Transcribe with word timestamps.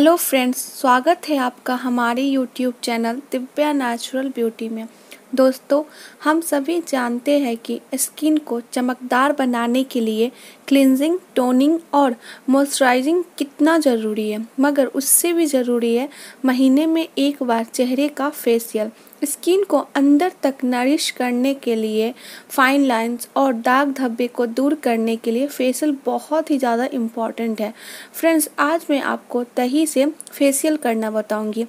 Hello 0.00 0.14
friends 0.16 0.58
स्वागत 0.80 1.28
है 1.28 1.36
आपका 1.36 1.74
हमारे 1.74 2.22
YouTube 2.22 2.74
channel 2.82 3.16
Divya 3.32 3.72
natural 3.72 4.28
beauty 4.28 4.68
में। 4.68 4.86
दोस्तों, 5.32 5.82
हम 6.24 6.40
सभी 6.40 6.80
जानते 6.88 7.38
हैं 7.40 7.56
कि 7.56 7.80
स्किन 7.94 8.36
को 8.38 8.60
चमकदार 8.72 9.32
बनाने 9.32 9.82
के 9.84 10.00
लिए 10.00 10.30
क्लिनजिंग 10.68 11.18
टोनिंग 11.36 11.78
और 11.94 12.16
मॉइस्चराइजिंग 12.50 13.22
कितना 13.38 13.78
ज़रूरी 13.78 14.28
है। 14.30 14.46
मगर 14.60 14.86
उससे 14.86 15.32
भी 15.32 15.46
ज़रूरी 15.46 15.94
है 15.94 16.08
महीने 16.44 16.86
में 16.86 17.06
एक 17.18 17.42
बार 17.42 17.64
चेहरे 17.64 18.08
का 18.10 18.28
फेशियल 18.30 18.90
स्किन 19.24 19.64
को 19.64 19.78
अंदर 19.96 20.32
तक 20.42 20.64
नरिश 20.64 21.10
करने 21.10 21.54
के 21.54 21.74
लिए, 21.76 22.12
फाइन 22.48 22.84
लाइंस 22.84 23.28
और 23.36 23.52
दाग 23.54 23.92
धब्बे 23.94 24.26
को 24.28 24.46
दूर 24.48 24.74
करने 24.74 25.16
के 25.16 25.30
लिए 25.30 25.46
फेशियल 25.48 25.96
बहुत 26.06 26.50
ही 26.50 26.58
ज़्यादा 26.58 26.84
इंपॉर्टेंट 26.86 27.60
है। 27.60 27.72
फ्रेंड्स, 28.12 28.50
आज 28.58 28.86
मैं 28.90 29.00
आपको 29.02 29.44
दही 29.56 29.86
से 29.86 30.06
फेशियल 30.30 30.76
करना 30.78 31.10
बताऊँगी। 31.10 31.66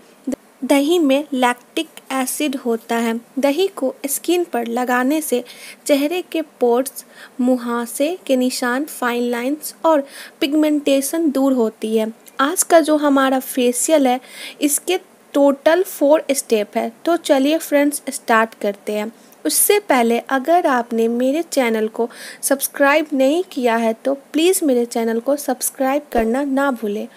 दही 0.61 0.97
में 0.99 1.23
लैक्टिक 1.33 1.87
एसिड 2.11 2.55
होता 2.55 2.95
है। 2.95 3.19
दही 3.39 3.67
को 3.67 3.93
स्किन 4.05 4.43
पर 4.43 4.67
लगाने 4.67 5.21
से 5.21 5.43
चेहरे 5.85 6.21
के 6.21 6.41
पोर्ट्स 6.59 7.05
मुहासे 7.41 8.17
के 8.25 8.35
निशान 8.35 8.85
फाइन 8.85 9.23
लाइंस 9.23 9.73
और 9.85 10.03
पिगमेंटेशन 10.41 11.29
दूर 11.31 11.53
होती 11.53 11.95
है। 11.97 12.11
आज 12.39 12.63
का 12.63 12.79
जो 12.79 12.97
हमारा 12.97 13.39
फेशियल 13.39 14.07
है, 14.07 14.19
इसके 14.61 14.97
टोटल 15.33 15.83
फोर 15.83 16.23
स्टेप 16.31 16.77
है। 16.77 16.91
तो 17.05 17.17
चलिए 17.17 17.57
फ्रेंड्स 17.57 18.01
स्टार्ट 18.09 18.53
करते 18.53 18.93
हैं। 18.93 19.11
उससे 19.45 19.79
पहले 19.79 20.17
अगर 20.19 20.65
आपने 20.67 21.07
मेरे 21.07 21.41
चैनल 21.43 21.87
को 21.87 22.09
सब्सक्राइब 22.41 23.07
नहीं 23.13 23.43
किया 23.51 23.75
है 23.75 23.93
तो 24.05 24.13
प्लीज़ 24.33 24.63
मेरे 24.65 24.85
चैनल 24.85 25.19
को 25.19 25.35
सब्सक्राइब 25.35 26.01
करना 26.11 26.43
ना 26.43 26.69
भूलें। 26.71 27.07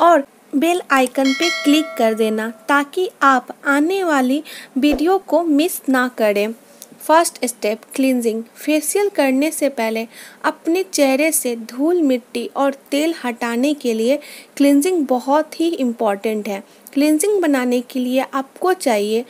और 0.00 0.24
बेल 0.54 0.80
आइकन 0.90 1.32
पे 1.32 1.48
क्लिक 1.64 1.94
कर 1.98 2.14
देना 2.14 2.48
ताकि 2.68 3.08
आप 3.22 3.48
आने 3.66 4.02
वाली 4.04 4.42
वीडियो 4.78 5.18
को 5.18 5.42
मिस 5.42 5.80
ना 5.88 6.06
करें। 6.18 6.52
First 7.00 7.44
step, 7.44 7.80
cleansing. 7.94 8.42
फेशियल 8.56 9.08
करने 9.08 9.50
से 9.50 9.68
पहले 9.68 10.06
अपने 10.44 10.82
चेहरे 10.82 11.30
से 11.32 11.54
धूल 11.56 12.02
मिट्टी 12.02 12.46
और 12.56 12.74
तेल 12.90 13.14
हटाने 13.24 13.74
के 13.74 13.94
लिए 13.94 14.18
क्लींजिंग 14.56 15.06
बहुत 15.06 15.60
ही 15.60 15.68
इंपॉर्टेंट 15.68 16.48
है। 16.48 16.62
क्लींजिंग 16.92 17.40
बनाने 17.42 17.80
के 17.80 18.00
लिए 18.00 18.24
आपको 18.34 18.72
चाहिए 18.72 19.24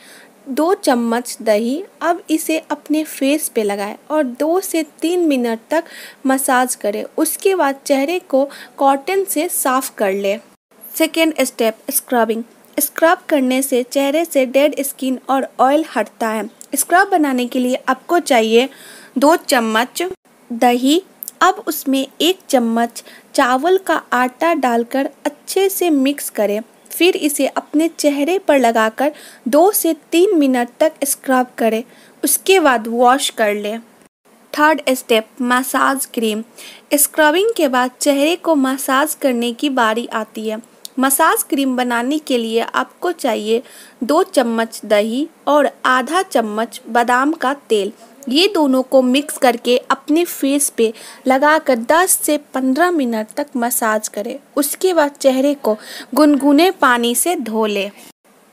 दो 0.49 0.73
चम्मच 0.73 1.37
दही। 1.41 1.83
अब 2.01 2.23
इसे 2.29 2.57
अपने 2.71 3.03
फेस 3.03 3.49
पे 3.49 3.63
लगाएँ 3.63 3.97
और 4.11 4.23
दो 4.23 4.59
से 4.61 4.83
तीन 5.01 5.27
मिनट 5.27 5.59
तक 5.71 5.83
मसाज 6.27 6.75
करें। 6.75 7.03
उसके 7.17 7.55
बाद 7.55 7.79
चेहरे 7.85 8.19
को 8.19 8.49
कॉटन 8.77 9.23
से 9.23 9.47
साफ़ 9.49 9.95
कर 9.97 10.11
लें। 10.11 10.39
सेकेंड 10.95 11.33
स्टेप 11.41 11.77
स्क्रबिंग 11.91 12.43
स्क्रब 12.79 13.21
करने 13.29 13.61
से 13.61 13.81
चेहरे 13.83 14.23
से 14.25 14.45
डेड 14.45 14.75
स्किन 14.79 15.19
और 15.29 15.47
ऑयल 15.59 15.83
हटता 15.95 16.27
है। 16.27 16.49
स्क्रब 16.75 17.07
बनाने 17.07 17.45
के 17.47 17.59
लिए 17.59 17.79
आपको 17.87 18.19
चाहिए 18.19 18.69
दो 19.17 19.35
चम्मच 19.35 20.03
दही। 20.49 21.01
अब 21.41 21.63
उसमें 21.67 22.05
एक 22.21 22.39
चम्मच 22.49 23.03
चावल 23.33 23.77
का 23.77 23.95
आटा 24.13 24.53
डालकर 24.53 25.09
अच्छे 25.25 25.67
से 25.69 25.89
मिक्स 25.89 26.29
करें। 26.29 26.59
फिर 26.91 27.15
इसे 27.15 27.47
अपने 27.47 27.87
चेहरे 27.89 28.37
पर 28.39 28.59
लगाकर 28.59 29.11
दो 29.47 29.71
से 29.71 29.93
तीन 30.11 30.37
मिनट 30.37 30.69
तक 30.79 30.93
स्क्रब 31.03 31.47
करें। 31.57 31.83
उसके 32.23 32.59
बाद 32.59 32.87
वॉश 32.87 33.29
कर 33.29 33.53
लें। 33.53 33.79
Third 34.53 34.81
step 34.89 35.27
massage 35.41 36.05
cream 36.05 36.43
scrubbing 36.93 37.51
के 37.57 37.67
बाद 37.67 37.91
चेहरे 37.99 38.35
को 38.35 38.55
मसाज 38.55 39.15
करने 39.15 39.51
की 39.53 39.69
बारी 39.71 40.07
आती 40.13 40.47
है। 40.49 40.61
मसाज 40.99 41.43
क्रीम 41.43 41.75
बनाने 41.77 42.17
के 42.19 42.37
लिए 42.37 42.59
आपको 42.59 43.11
चाहिए 43.11 43.61
दो 44.03 44.23
चम्मच 44.23 44.81
दही 44.85 45.27
और 45.47 45.69
आधा 45.85 46.21
चम्मच 46.21 46.81
बादाम 46.89 47.31
का 47.33 47.53
तेल। 47.53 47.91
ये 48.29 48.47
दोनों 48.47 48.81
को 48.83 49.01
मिक्स 49.01 49.37
करके 49.37 49.77
अपने 49.77 50.23
फेस 50.25 50.69
पे 50.69 50.93
लगाकर 51.27 51.75
10 51.91 52.17
से 52.21 52.37
15 52.53 52.91
मिनट 52.91 53.27
तक 53.37 53.47
मसाज 53.57 54.07
करें। 54.07 54.39
उसके 54.57 54.93
बाद 54.93 55.11
चेहरे 55.11 55.53
को 55.53 55.77
गुनगुने 56.13 56.71
पानी 56.71 57.15
से 57.15 57.35
धो 57.35 57.65
लें। 57.65 57.91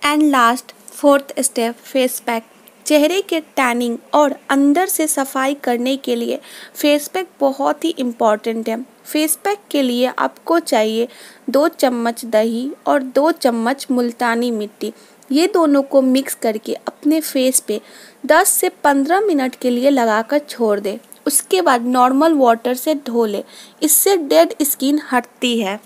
And 0.03 0.22
last 0.22 0.72
fourth 0.91 1.41
step 1.41 1.74
face 1.74 2.20
pack 2.20 2.44
चेहरे 2.87 3.20
के 3.22 3.41
टैनिंग 3.56 3.97
और 4.15 4.34
अंदर 4.50 4.87
से 4.87 5.06
सफ़ाई 5.06 5.54
करने 5.54 5.97
के 5.97 6.16
लिए 6.16 6.38
फेस 6.75 7.09
पैक 7.09 7.28
बहुत 7.41 7.84
ही 7.84 7.91
इंपॉर्टेंट 7.98 8.69
है। 8.69 8.81
फेस 9.04 9.37
पैक 9.44 9.59
के 9.70 9.82
लिए 9.82 10.12
आपको 10.19 10.59
चाहिए 10.60 11.09
दो 11.50 11.66
चम्मच 11.69 12.25
दही 12.26 12.71
और 12.87 13.03
दो 13.03 13.31
चम्मच 13.32 13.87
मुल्तानी 13.91 14.50
मिट्टी। 14.50 14.92
ये 15.32 15.47
दोनों 15.54 15.82
को 15.82 16.03
मिक्स 16.03 16.34
करके 16.34 16.75
अपने 16.76 17.21
फेस 17.21 17.60
पे 17.60 17.81
10 18.26 18.48
से 18.50 18.71
15 18.84 19.26
मिनट 19.26 19.54
के 19.54 19.71
लिए 19.71 19.91
लगाकर 19.91 20.38
छोड़ 20.41 20.78
दें। 20.81 20.98
उसके 21.26 21.60
बाद 21.62 21.87
नॉर्मल 21.87 22.32
वाटर 22.34 22.75
से 22.75 22.94
धो 23.06 23.25
लें। 23.26 23.42
इससे 23.82 24.16
डेड 24.19 24.54
स्किन 24.62 25.00
हटती 25.12 25.59
है 25.60 25.78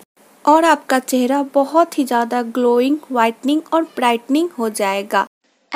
और 0.45 0.65
आपका 0.65 0.99
चेहरा 0.99 1.43
बहुत 1.55 1.99
ही 1.99 2.05
ज़्यादा 2.05 2.43
ग्लोइंग 2.43 2.99
वाइटनिंग 3.12 3.62
और 3.73 3.83
ब्राइटनिंग 3.97 4.49
हो 4.59 4.69
जाएगा। 4.71 5.25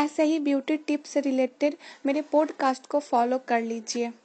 ऐसे 0.00 0.24
ही 0.24 0.38
ब्यूटी 0.40 0.76
टिप्स 0.76 1.10
से 1.10 1.20
रिलेटेड 1.20 1.76
मेरे 2.06 2.22
पॉडकास्ट 2.32 2.86
को 2.86 2.98
फॉलो 3.00 3.38
कर 3.48 3.62
लीजिए। 3.62 4.12